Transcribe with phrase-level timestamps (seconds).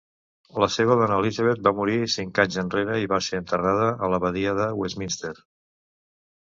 [0.61, 4.59] La seva dona Elizabeth va morir cinc anys enrere i va ser enterrada a l"Abadia
[4.63, 5.37] de Westminster.